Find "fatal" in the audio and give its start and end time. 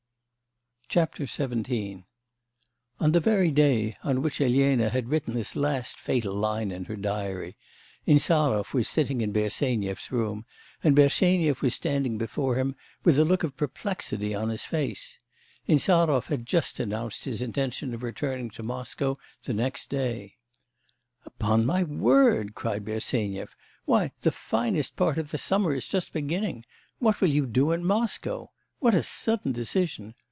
5.97-6.33